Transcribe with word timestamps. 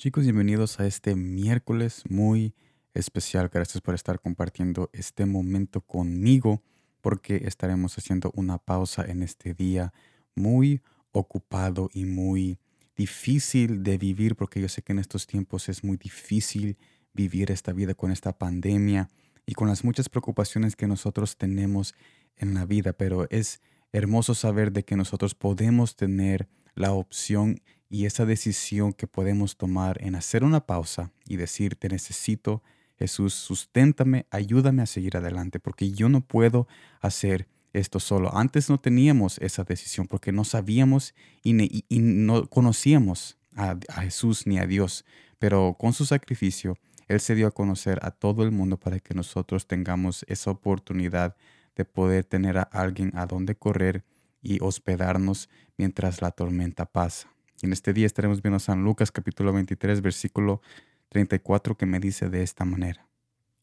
Chicos, 0.00 0.24
bienvenidos 0.24 0.80
a 0.80 0.86
este 0.86 1.14
miércoles 1.14 2.04
muy 2.08 2.54
especial. 2.94 3.50
Gracias 3.52 3.82
por 3.82 3.94
estar 3.94 4.18
compartiendo 4.18 4.88
este 4.94 5.26
momento 5.26 5.82
conmigo 5.82 6.62
porque 7.02 7.42
estaremos 7.44 7.98
haciendo 7.98 8.32
una 8.34 8.56
pausa 8.56 9.04
en 9.04 9.22
este 9.22 9.52
día 9.52 9.92
muy 10.34 10.80
ocupado 11.12 11.90
y 11.92 12.06
muy 12.06 12.58
difícil 12.96 13.82
de 13.82 13.98
vivir 13.98 14.36
porque 14.36 14.62
yo 14.62 14.70
sé 14.70 14.80
que 14.80 14.92
en 14.92 15.00
estos 15.00 15.26
tiempos 15.26 15.68
es 15.68 15.84
muy 15.84 15.98
difícil 15.98 16.78
vivir 17.12 17.50
esta 17.50 17.74
vida 17.74 17.92
con 17.92 18.10
esta 18.10 18.32
pandemia 18.32 19.10
y 19.44 19.52
con 19.52 19.68
las 19.68 19.84
muchas 19.84 20.08
preocupaciones 20.08 20.76
que 20.76 20.86
nosotros 20.86 21.36
tenemos 21.36 21.94
en 22.36 22.54
la 22.54 22.64
vida, 22.64 22.94
pero 22.94 23.28
es 23.28 23.60
hermoso 23.92 24.34
saber 24.34 24.72
de 24.72 24.82
que 24.82 24.96
nosotros 24.96 25.34
podemos 25.34 25.94
tener 25.94 26.48
la 26.74 26.92
opción 26.92 27.60
y 27.90 28.06
esa 28.06 28.24
decisión 28.24 28.92
que 28.92 29.08
podemos 29.08 29.56
tomar 29.56 30.02
en 30.02 30.14
hacer 30.14 30.44
una 30.44 30.64
pausa 30.64 31.10
y 31.26 31.36
decir, 31.36 31.74
te 31.74 31.88
necesito, 31.88 32.62
Jesús, 32.96 33.34
susténtame, 33.34 34.26
ayúdame 34.30 34.82
a 34.82 34.86
seguir 34.86 35.16
adelante, 35.16 35.58
porque 35.58 35.90
yo 35.90 36.08
no 36.08 36.20
puedo 36.20 36.68
hacer 37.00 37.48
esto 37.72 37.98
solo. 37.98 38.36
Antes 38.36 38.70
no 38.70 38.78
teníamos 38.78 39.38
esa 39.38 39.64
decisión 39.64 40.06
porque 40.06 40.30
no 40.30 40.44
sabíamos 40.44 41.14
y, 41.42 41.52
no 41.98 42.46
conocíamos 42.48 43.36
a, 43.56 43.76
a 43.88 44.02
Jesús 44.02 44.46
ni 44.46 44.58
a 44.58 44.66
Dios, 44.66 45.04
pero 45.40 45.74
con 45.76 45.92
su 45.92 46.06
sacrificio, 46.06 46.78
Él 47.08 47.18
se 47.18 47.34
dio 47.34 47.48
a 47.48 47.52
conocer 47.52 47.98
a 48.02 48.12
todo 48.12 48.44
el 48.44 48.52
mundo 48.52 48.76
para 48.78 49.00
que 49.00 49.14
nosotros 49.14 49.66
tengamos 49.66 50.24
esa 50.28 50.52
oportunidad 50.52 51.34
de 51.74 51.84
poder 51.84 52.24
tener 52.24 52.58
a 52.58 52.62
alguien 52.62 53.10
a 53.16 53.26
donde 53.26 53.56
correr 53.56 54.04
y 54.42 54.62
hospedarnos 54.62 55.48
mientras 55.76 56.22
la 56.22 56.30
tormenta 56.30 56.86
pasa. 56.86 57.28
Y 57.62 57.66
en 57.66 57.72
este 57.72 57.92
día 57.92 58.06
estaremos 58.06 58.40
viendo 58.42 58.58
San 58.58 58.82
Lucas 58.82 59.12
capítulo 59.12 59.52
23 59.52 60.00
versículo 60.00 60.62
34 61.10 61.76
que 61.76 61.86
me 61.86 62.00
dice 62.00 62.30
de 62.30 62.42
esta 62.42 62.64
manera. 62.64 63.06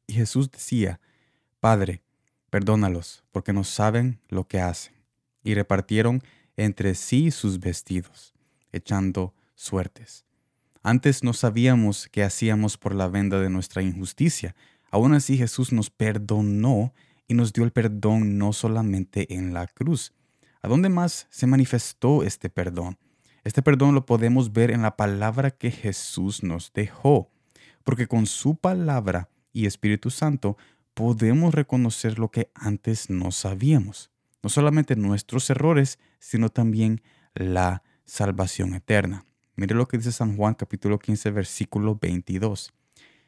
Y 0.06 0.14
Jesús 0.14 0.52
decía, 0.52 1.00
Padre, 1.60 2.02
perdónalos, 2.50 3.24
porque 3.32 3.54
no 3.54 3.64
saben 3.64 4.20
lo 4.30 4.48
que 4.48 4.60
hacen. 4.60 4.94
Y 5.44 5.56
repartieron 5.56 6.22
entre 6.58 6.94
sí 6.96 7.32
sus 7.32 7.60
vestidos, 7.60 8.34
echando 8.72 9.34
suertes. 9.56 10.26
Antes 10.84 11.24
no 11.24 11.34
sabíamos 11.34 12.08
qué 12.12 12.24
hacíamos 12.24 12.78
por 12.78 12.94
la 12.94 13.08
venda 13.08 13.40
de 13.40 13.50
nuestra 13.50 13.82
injusticia. 13.82 14.56
Aún 14.92 15.14
así 15.14 15.38
Jesús 15.38 15.74
nos 15.74 15.90
perdonó 15.90 16.94
y 17.28 17.34
nos 17.34 17.52
dio 17.52 17.64
el 17.64 17.72
perdón 17.72 18.38
no 18.38 18.54
solamente 18.54 19.34
en 19.34 19.54
la 19.54 19.68
cruz. 19.68 20.14
¿A 20.62 20.68
dónde 20.68 20.90
más 20.90 21.28
se 21.30 21.48
manifestó 21.48 22.24
este 22.24 22.50
perdón? 22.50 22.98
Este 23.48 23.62
perdón 23.62 23.96
lo 23.96 24.06
podemos 24.06 24.52
ver 24.52 24.72
en 24.72 24.82
la 24.82 24.98
palabra 24.98 25.52
que 25.52 25.72
Jesús 25.72 26.44
nos 26.44 26.74
dejó, 26.74 27.32
porque 27.86 28.06
con 28.06 28.26
su 28.26 28.58
palabra 28.58 29.30
y 29.54 29.68
Espíritu 29.68 30.10
Santo 30.10 30.58
podemos 30.94 31.54
reconocer 31.54 32.20
lo 32.20 32.30
que 32.30 32.52
antes 32.54 33.10
no 33.10 33.32
sabíamos, 33.32 34.12
no 34.44 34.50
solamente 34.50 34.98
nuestros 34.98 35.50
errores, 35.50 35.98
sino 36.20 36.50
también 36.50 37.02
la 37.36 37.84
salvación 38.04 38.74
eterna. 38.74 39.24
Mire 39.56 39.76
lo 39.76 39.88
que 39.88 39.96
dice 39.96 40.12
San 40.12 40.36
Juan 40.36 40.54
capítulo 40.54 41.00
15 41.00 41.32
versículo 41.32 41.98
22. 42.02 42.74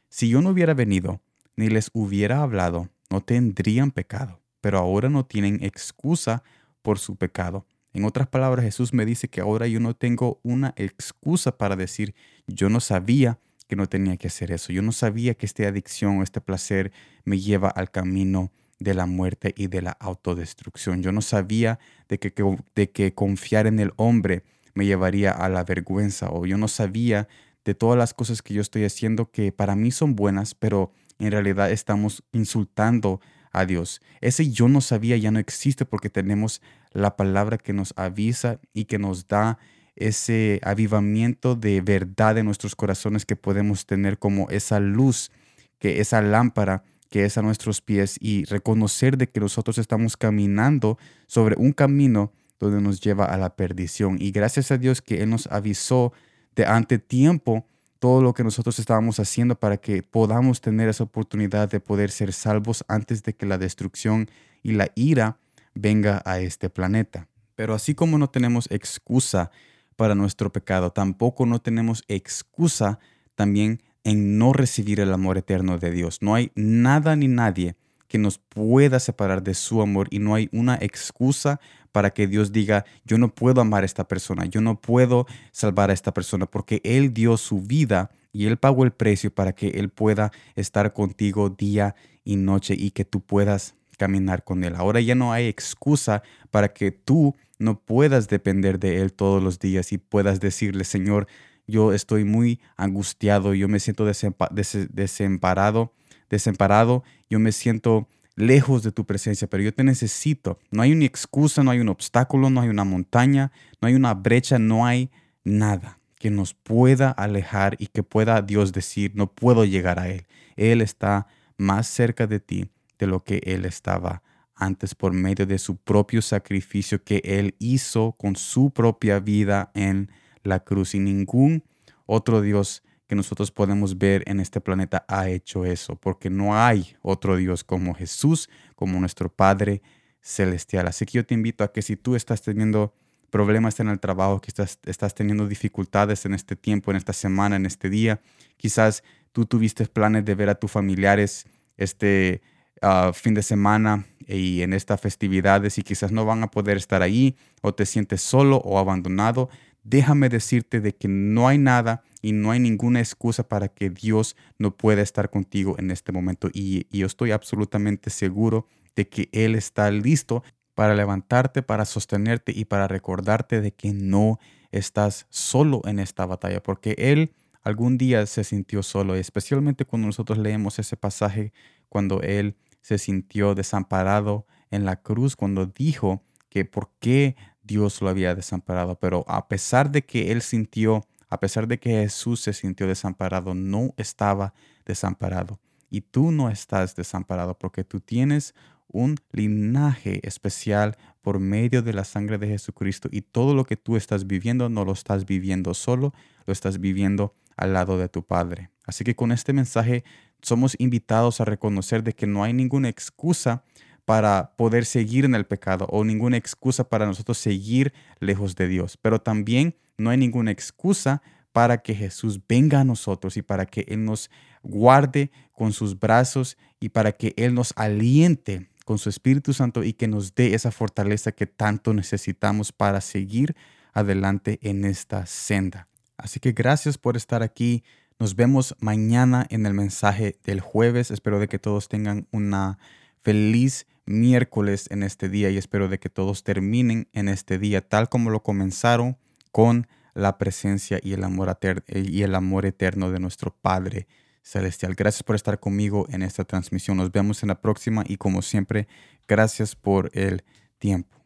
Si 0.09 0.27
yo 0.27 0.41
no 0.41 0.49
hubiera 0.49 0.73
venido 0.73 1.21
ni 1.55 1.69
les 1.69 1.91
hubiera 1.93 2.41
hablado, 2.41 2.89
no 3.09 3.21
tendrían 3.21 3.91
pecado, 3.91 4.41
pero 4.59 4.79
ahora 4.79 5.07
no 5.07 5.25
tienen 5.25 5.63
excusa 5.63 6.43
por 6.81 6.99
su 6.99 7.15
pecado. 7.15 7.65
En 7.99 8.05
otras 8.05 8.29
palabras, 8.29 8.63
Jesús 8.63 8.93
me 8.93 9.05
dice 9.05 9.27
que 9.27 9.41
ahora 9.41 9.67
yo 9.67 9.81
no 9.81 9.93
tengo 9.93 10.39
una 10.41 10.73
excusa 10.77 11.57
para 11.57 11.75
decir, 11.75 12.15
yo 12.47 12.69
no 12.69 12.79
sabía 12.79 13.39
que 13.67 13.75
no 13.75 13.89
tenía 13.89 14.15
que 14.15 14.27
hacer 14.27 14.53
eso, 14.53 14.71
yo 14.71 14.81
no 14.81 14.93
sabía 14.93 15.33
que 15.33 15.45
esta 15.45 15.67
adicción 15.67 16.17
o 16.17 16.23
este 16.23 16.39
placer 16.39 16.93
me 17.25 17.39
lleva 17.39 17.67
al 17.67 17.91
camino 17.91 18.53
de 18.79 18.93
la 18.93 19.05
muerte 19.05 19.53
y 19.57 19.67
de 19.67 19.81
la 19.81 19.91
autodestrucción. 19.99 21.03
Yo 21.03 21.11
no 21.11 21.19
sabía 21.19 21.77
de 22.07 22.19
que, 22.19 22.33
de 22.73 22.89
que 22.89 23.13
confiar 23.13 23.67
en 23.67 23.81
el 23.81 23.91
hombre 23.97 24.45
me 24.75 24.85
llevaría 24.85 25.31
a 25.31 25.49
la 25.49 25.65
vergüenza 25.65 26.29
o 26.31 26.45
yo 26.45 26.57
no 26.57 26.69
sabía 26.69 27.27
de 27.65 27.75
todas 27.75 27.97
las 27.97 28.13
cosas 28.13 28.41
que 28.41 28.53
yo 28.53 28.61
estoy 28.61 28.85
haciendo 28.85 29.29
que 29.29 29.51
para 29.51 29.75
mí 29.75 29.91
son 29.91 30.15
buenas, 30.15 30.55
pero 30.55 30.93
en 31.19 31.31
realidad 31.31 31.69
estamos 31.69 32.23
insultando 32.31 33.19
a 33.51 33.65
Dios. 33.65 34.01
Ese 34.21 34.49
yo 34.51 34.67
no 34.67 34.81
sabía 34.81 35.17
ya 35.17 35.31
no 35.31 35.39
existe 35.39 35.85
porque 35.85 36.09
tenemos 36.09 36.61
la 36.91 37.15
palabra 37.15 37.57
que 37.57 37.73
nos 37.73 37.93
avisa 37.97 38.59
y 38.73 38.85
que 38.85 38.99
nos 38.99 39.27
da 39.27 39.57
ese 39.95 40.59
avivamiento 40.63 41.55
de 41.55 41.81
verdad 41.81 42.37
en 42.37 42.45
nuestros 42.45 42.75
corazones 42.75 43.25
que 43.25 43.35
podemos 43.35 43.85
tener 43.85 44.17
como 44.17 44.49
esa 44.49 44.79
luz, 44.79 45.31
que 45.77 45.99
esa 45.99 46.21
lámpara 46.21 46.83
que 47.09 47.25
es 47.25 47.37
a 47.37 47.41
nuestros 47.41 47.81
pies 47.81 48.17
y 48.19 48.45
reconocer 48.45 49.17
de 49.17 49.27
que 49.29 49.39
nosotros 49.39 49.77
estamos 49.77 50.15
caminando 50.15 50.97
sobre 51.27 51.55
un 51.57 51.73
camino 51.73 52.31
donde 52.59 52.81
nos 52.81 53.01
lleva 53.01 53.25
a 53.25 53.37
la 53.37 53.55
perdición. 53.55 54.17
Y 54.19 54.31
gracias 54.31 54.71
a 54.71 54.77
Dios 54.77 55.01
que 55.01 55.23
Él 55.23 55.29
nos 55.29 55.47
avisó 55.47 56.13
de 56.55 56.65
ante 56.65 56.99
tiempo 56.99 57.65
todo 57.99 58.21
lo 58.21 58.33
que 58.33 58.43
nosotros 58.43 58.79
estábamos 58.79 59.19
haciendo 59.19 59.55
para 59.55 59.77
que 59.77 60.03
podamos 60.03 60.61
tener 60.61 60.89
esa 60.89 61.03
oportunidad 61.03 61.69
de 61.69 61.79
poder 61.79 62.11
ser 62.11 62.33
salvos 62.33 62.83
antes 62.87 63.23
de 63.23 63.33
que 63.33 63.45
la 63.45 63.57
destrucción 63.57 64.29
y 64.63 64.71
la 64.71 64.89
ira 64.95 65.37
venga 65.73 66.21
a 66.25 66.39
este 66.39 66.69
planeta. 66.69 67.27
Pero 67.55 67.73
así 67.73 67.93
como 67.93 68.17
no 68.17 68.29
tenemos 68.29 68.71
excusa 68.71 69.51
para 69.97 70.15
nuestro 70.15 70.51
pecado, 70.51 70.91
tampoco 70.91 71.45
no 71.45 71.59
tenemos 71.59 72.03
excusa 72.07 72.99
también 73.35 73.81
en 74.05 74.37
no 74.37 74.53
recibir 74.53 75.01
el 75.01 75.13
amor 75.13 75.37
eterno 75.37 75.77
de 75.77 75.91
Dios. 75.91 76.21
No 76.21 76.35
hay 76.35 76.51
nada 76.55 77.17
ni 77.17 77.27
nadie 77.27 77.75
que 78.07 78.17
nos 78.17 78.37
pueda 78.37 78.99
separar 78.99 79.43
de 79.43 79.53
su 79.53 79.81
amor 79.81 80.07
y 80.09 80.19
no 80.19 80.35
hay 80.35 80.49
una 80.51 80.75
excusa 80.75 81.59
para 81.91 82.11
que 82.11 82.27
Dios 82.27 82.51
diga, 82.51 82.85
yo 83.05 83.17
no 83.17 83.33
puedo 83.33 83.61
amar 83.61 83.83
a 83.83 83.85
esta 83.85 84.07
persona, 84.07 84.45
yo 84.45 84.61
no 84.61 84.79
puedo 84.79 85.25
salvar 85.51 85.89
a 85.89 85.93
esta 85.93 86.13
persona, 86.13 86.45
porque 86.45 86.81
Él 86.83 87.13
dio 87.13 87.37
su 87.37 87.61
vida 87.61 88.11
y 88.31 88.45
Él 88.45 88.57
pagó 88.57 88.83
el 88.83 88.91
precio 88.91 89.33
para 89.33 89.53
que 89.53 89.69
Él 89.69 89.89
pueda 89.89 90.31
estar 90.55 90.93
contigo 90.93 91.49
día 91.49 91.95
y 92.23 92.35
noche 92.35 92.75
y 92.77 92.91
que 92.91 93.05
tú 93.05 93.21
puedas 93.21 93.75
caminar 93.97 94.43
con 94.43 94.63
Él. 94.63 94.75
Ahora 94.75 95.01
ya 95.01 95.15
no 95.15 95.33
hay 95.33 95.47
excusa 95.47 96.23
para 96.51 96.73
que 96.73 96.91
tú 96.91 97.35
no 97.57 97.79
puedas 97.79 98.27
depender 98.27 98.79
de 98.79 99.01
Él 99.01 99.13
todos 99.13 99.43
los 99.43 99.59
días 99.59 99.91
y 99.91 99.97
puedas 99.97 100.39
decirle, 100.39 100.85
Señor, 100.85 101.27
yo 101.67 101.93
estoy 101.93 102.23
muy 102.23 102.59
angustiado, 102.77 103.53
yo 103.53 103.67
me 103.67 103.79
siento 103.79 104.05
desemparado, 104.05 105.93
desemparado, 106.29 107.03
yo 107.29 107.39
me 107.39 107.51
siento 107.51 108.07
lejos 108.39 108.83
de 108.83 108.91
tu 108.91 109.05
presencia, 109.05 109.49
pero 109.49 109.63
yo 109.63 109.73
te 109.73 109.83
necesito. 109.83 110.59
No 110.71 110.81
hay 110.81 110.93
una 110.93 111.05
excusa, 111.05 111.61
no 111.61 111.71
hay 111.71 111.79
un 111.79 111.89
obstáculo, 111.89 112.49
no 112.49 112.61
hay 112.61 112.69
una 112.69 112.85
montaña, 112.85 113.51
no 113.81 113.87
hay 113.87 113.95
una 113.95 114.13
brecha, 114.13 114.57
no 114.57 114.85
hay 114.85 115.11
nada 115.43 115.99
que 116.17 116.29
nos 116.29 116.53
pueda 116.53 117.11
alejar 117.11 117.75
y 117.79 117.87
que 117.87 118.01
pueda 118.01 118.41
Dios 118.41 118.71
decir, 118.71 119.11
no 119.13 119.31
puedo 119.31 119.65
llegar 119.65 119.99
a 119.99 120.09
Él. 120.09 120.25
Él 120.55 120.81
está 120.81 121.27
más 121.57 121.87
cerca 121.87 122.27
de 122.27 122.39
ti 122.39 122.69
de 122.97 123.07
lo 123.07 123.23
que 123.23 123.41
Él 123.43 123.65
estaba 123.65 124.23
antes 124.55 124.95
por 124.95 125.11
medio 125.11 125.45
de 125.45 125.57
su 125.57 125.75
propio 125.75 126.21
sacrificio 126.21 127.03
que 127.03 127.21
Él 127.25 127.55
hizo 127.59 128.13
con 128.13 128.35
su 128.37 128.71
propia 128.71 129.19
vida 129.19 129.71
en 129.73 130.11
la 130.43 130.61
cruz. 130.61 130.95
Y 130.95 130.99
ningún 130.99 131.63
otro 132.05 132.41
Dios 132.41 132.83
que 133.09 133.15
nosotros 133.15 133.49
podemos 133.49 133.97
ver 133.97 134.23
en 134.27 134.39
este 134.39 134.61
planeta 134.61 135.03
ha 135.07 135.29
hecho 135.29 135.65
eso, 135.65 135.95
porque 135.95 136.29
no 136.29 136.55
hay 136.55 136.95
otro 137.01 137.37
Dios 137.37 137.63
como 137.63 137.95
Jesús, 137.95 138.51
como 138.75 138.99
nuestro 138.99 139.29
Padre 139.29 139.81
Celestial. 140.21 140.87
Así 140.87 141.07
que 141.07 141.13
yo 141.13 141.25
te 141.25 141.33
invito 141.33 141.63
a 141.63 141.71
que 141.73 141.81
si 141.81 141.95
tú 141.95 142.15
estás 142.15 142.43
teniendo 142.43 142.93
problemas 143.31 143.79
en 143.79 143.87
el 143.87 143.99
trabajo, 143.99 144.39
que 144.39 144.49
estás, 144.49 144.77
estás 144.85 145.15
teniendo 145.15 145.47
dificultades 145.47 146.23
en 146.27 146.35
este 146.35 146.55
tiempo, 146.55 146.91
en 146.91 146.97
esta 146.97 147.13
semana, 147.13 147.55
en 147.55 147.65
este 147.65 147.89
día, 147.89 148.21
quizás 148.57 149.03
tú 149.31 149.47
tuviste 149.47 149.87
planes 149.87 150.23
de 150.23 150.35
ver 150.35 150.49
a 150.49 150.55
tus 150.55 150.69
familiares 150.69 151.47
este 151.77 152.43
ah, 152.83 153.09
fin 153.11 153.33
de 153.33 153.41
semana 153.41 154.05
y 154.27 154.61
en 154.61 154.71
estas 154.71 155.01
festividades 155.01 155.79
y 155.79 155.81
quizás 155.81 156.11
no 156.11 156.25
van 156.25 156.43
a 156.43 156.51
poder 156.51 156.77
estar 156.77 157.01
ahí 157.01 157.35
o 157.63 157.73
te 157.73 157.87
sientes 157.87 158.21
solo 158.21 158.57
o 158.57 158.77
abandonado, 158.77 159.49
déjame 159.83 160.29
decirte 160.29 160.79
de 160.79 160.93
que 160.93 161.07
no 161.07 161.47
hay 161.47 161.57
nada 161.57 162.03
y 162.21 162.33
no 162.33 162.51
hay 162.51 162.59
ninguna 162.59 162.99
excusa 162.99 163.47
para 163.47 163.69
que 163.69 163.89
Dios 163.89 164.35
no 164.57 164.75
pueda 164.75 165.01
estar 165.01 165.29
contigo 165.29 165.75
en 165.79 165.91
este 165.91 166.11
momento. 166.11 166.49
Y, 166.53 166.85
yo 166.95 167.05
estoy 167.05 167.31
absolutamente 167.31 168.09
seguro 168.09 168.67
de 168.95 169.07
que 169.07 169.29
Él 169.31 169.55
está 169.55 169.89
listo 169.91 170.43
para 170.75 170.95
levantarte, 170.95 171.61
para 171.61 171.85
sostenerte 171.85 172.51
y 172.55 172.65
para 172.65 172.87
recordarte 172.87 173.61
de 173.61 173.73
que 173.73 173.93
no 173.93 174.39
estás 174.71 175.27
solo 175.29 175.81
en 175.85 175.99
esta 175.99 176.25
batalla, 176.25 176.61
porque 176.61 176.95
Él 176.97 177.33
algún 177.63 177.97
día 177.97 178.25
se 178.25 178.43
sintió 178.43 178.83
solo, 178.83 179.15
especialmente 179.15 179.85
cuando 179.85 180.07
nosotros 180.07 180.37
leemos 180.37 180.79
ese 180.79 180.97
pasaje, 180.97 181.53
cuando 181.89 182.21
Él 182.21 182.55
se 182.81 182.97
sintió 182.97 183.55
desamparado 183.55 184.45
en 184.71 184.85
la 184.85 185.01
cruz, 185.01 185.35
cuando 185.35 185.65
dijo 185.65 186.23
que 186.49 186.65
por 186.65 186.91
qué 186.99 187.35
Dios 187.63 188.01
lo 188.01 188.09
había 188.09 188.35
desamparado, 188.35 188.97
pero 188.99 189.25
a 189.27 189.47
pesar 189.47 189.91
de 189.91 190.03
que 190.03 190.31
Él 190.31 190.41
sintió 190.41 191.05
A 191.29 191.39
pesar 191.39 191.67
de 191.67 191.79
que 191.79 191.91
Jesús 191.91 192.41
se 192.41 192.53
sintió 192.53 192.87
desamparado, 192.87 193.53
no 193.53 193.93
estaba 193.97 194.53
desamparado. 194.85 195.59
Y 195.89 196.01
tú 196.01 196.31
no 196.31 196.49
estás 196.49 196.95
desamparado 196.95 197.57
porque 197.57 197.83
tú 197.83 197.99
tienes 197.99 198.53
un 198.87 199.17
linaje 199.31 200.19
especial 200.27 200.97
por 201.21 201.39
medio 201.39 201.81
de 201.81 201.93
la 201.93 202.03
sangre 202.03 202.37
de 202.37 202.47
Jesucristo 202.47 203.07
y 203.11 203.21
todo 203.21 203.53
lo 203.53 203.65
que 203.65 203.77
tú 203.77 203.95
estás 203.95 204.25
viviendo 204.25 204.67
no 204.69 204.83
lo 204.83 204.93
estás 204.93 205.25
viviendo 205.25 205.73
solo, 205.73 206.13
lo 206.45 206.53
estás 206.53 206.79
viviendo 206.79 207.35
al 207.55 207.73
lado 207.73 207.97
de 207.97 208.09
tu 208.09 208.23
Padre. 208.23 208.71
Así 208.85 209.03
que 209.03 209.15
con 209.15 209.31
este 209.31 209.53
mensaje 209.53 210.03
somos 210.41 210.75
invitados 210.79 211.41
a 211.41 211.45
reconocer 211.45 212.03
de 212.03 212.13
que 212.13 212.25
no 212.25 212.43
hay 212.43 212.53
ninguna 212.53 212.89
excusa 212.89 213.63
para 214.09 214.53
poder 214.55 214.85
seguir 214.85 215.23
en 215.23 215.35
el 215.35 215.45
pecado 215.45 215.85
o 215.91 216.03
ninguna 216.03 216.35
excusa 216.35 216.89
para 216.89 217.05
nosotros 217.05 217.37
seguir 217.37 217.93
lejos 218.19 218.55
de 218.55 218.67
Dios, 218.67 218.97
pero 218.97 219.21
también 219.21 219.75
no 219.99 220.09
hay 220.09 220.17
ninguna 220.17 220.49
excusa 220.49 221.21
para 221.51 221.83
que 221.83 221.93
Jesús 221.93 222.41
venga 222.49 222.79
a 222.79 222.83
nosotros 222.83 223.37
y 223.37 223.43
para 223.43 223.67
que 223.67 223.85
Él 223.87 224.05
nos 224.05 224.31
guarde 224.63 225.29
con 225.51 225.73
sus 225.73 225.99
brazos 225.99 226.57
y 226.79 226.89
para 226.89 227.11
que 227.11 227.35
Él 227.37 227.53
nos 227.53 227.71
aliente 227.75 228.71
con 228.83 228.97
su 228.97 229.09
Espíritu 229.09 229.53
Santo 229.53 229.83
y 229.83 229.93
que 229.93 230.07
nos 230.07 230.33
dé 230.33 230.55
esa 230.55 230.71
fortaleza 230.71 231.31
que 231.31 231.45
tanto 231.45 231.93
necesitamos 231.93 232.71
para 232.71 233.01
seguir 233.01 233.55
adelante 233.93 234.57
en 234.63 234.85
esta 234.85 235.27
senda. 235.27 235.87
Así 236.17 236.39
que 236.39 236.53
gracias 236.53 236.97
por 236.97 237.15
estar 237.15 237.43
aquí. 237.43 237.83
Nos 238.17 238.35
vemos 238.35 238.75
mañana 238.79 239.45
en 239.51 239.67
el 239.67 239.75
mensaje 239.75 240.39
del 240.45 240.61
jueves. 240.61 241.11
Espero 241.11 241.39
de 241.39 241.47
que 241.47 241.59
todos 241.59 241.89
tengan 241.89 242.27
una 242.31 242.79
feliz 243.21 243.85
miércoles 244.09 244.87
en 244.89 245.03
este 245.03 245.29
día 245.29 245.49
y 245.49 245.57
espero 245.57 245.87
de 245.87 245.99
que 245.99 246.09
todos 246.09 246.43
terminen 246.43 247.07
en 247.13 247.29
este 247.29 247.59
día 247.59 247.87
tal 247.87 248.09
como 248.09 248.29
lo 248.31 248.41
comenzaron 248.41 249.17
con 249.51 249.87
la 250.13 250.37
presencia 250.37 250.99
y 251.01 251.13
el 251.13 251.23
amor, 251.23 251.57
y 251.87 252.23
el 252.23 252.35
amor 252.35 252.65
eterno 252.65 253.11
de 253.11 253.19
nuestro 253.19 253.55
Padre 253.55 254.07
celestial. 254.41 254.95
Gracias 254.95 255.23
por 255.23 255.35
estar 255.35 255.59
conmigo 255.59 256.07
en 256.09 256.23
esta 256.23 256.43
transmisión. 256.43 256.97
Nos 256.97 257.11
vemos 257.11 257.43
en 257.43 257.49
la 257.49 257.61
próxima 257.61 258.03
y 258.07 258.17
como 258.17 258.41
siempre, 258.41 258.87
gracias 259.27 259.75
por 259.75 260.09
el 260.13 260.43
tiempo. 260.79 261.17